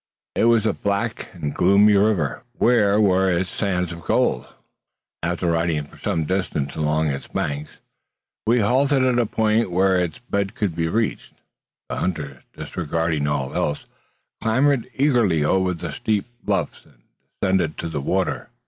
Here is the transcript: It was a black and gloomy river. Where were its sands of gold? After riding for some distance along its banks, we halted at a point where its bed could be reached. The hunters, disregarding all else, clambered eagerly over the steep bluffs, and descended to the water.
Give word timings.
It 0.33 0.45
was 0.45 0.65
a 0.65 0.73
black 0.73 1.29
and 1.35 1.53
gloomy 1.53 1.93
river. 1.93 2.41
Where 2.53 2.99
were 2.99 3.29
its 3.29 3.51
sands 3.51 3.91
of 3.91 4.01
gold? 4.01 4.47
After 5.21 5.45
riding 5.51 5.83
for 5.83 5.99
some 5.99 6.25
distance 6.25 6.75
along 6.75 7.09
its 7.09 7.27
banks, 7.27 7.81
we 8.47 8.61
halted 8.61 9.03
at 9.05 9.19
a 9.19 9.27
point 9.27 9.69
where 9.69 9.99
its 10.03 10.17
bed 10.17 10.55
could 10.55 10.73
be 10.75 10.87
reached. 10.87 11.39
The 11.87 11.97
hunters, 11.97 12.41
disregarding 12.57 13.27
all 13.27 13.53
else, 13.53 13.85
clambered 14.41 14.89
eagerly 14.95 15.43
over 15.43 15.75
the 15.75 15.91
steep 15.91 16.25
bluffs, 16.43 16.83
and 16.85 16.99
descended 17.39 17.77
to 17.77 17.87
the 17.87 18.01
water. 18.01 18.49